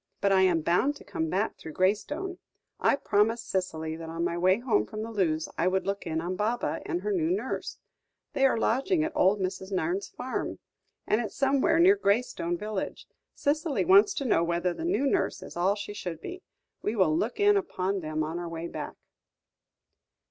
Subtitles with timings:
[0.19, 2.39] But I am bound to come back through Graystone.
[2.79, 6.35] I promised Cicely that on my way home from Lewes, I would look in on
[6.35, 7.77] Baba and her new nurse.
[8.33, 9.71] They are lodging at old Mrs.
[9.71, 10.57] Nairne's farm,
[11.05, 13.05] and it's somewhere near Graystone village.
[13.35, 16.41] Cicely wants to know whether the new nurse is all she should be;
[16.81, 18.95] we will look in upon them on our way back."